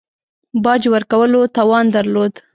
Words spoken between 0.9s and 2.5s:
ورکولو توان درلود.